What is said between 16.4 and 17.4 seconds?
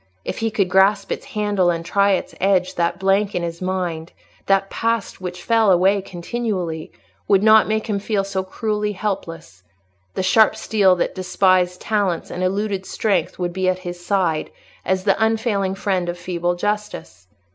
justice.